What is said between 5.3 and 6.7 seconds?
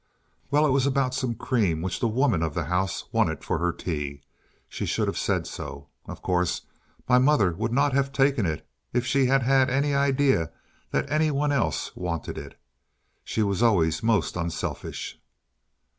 so. Of course,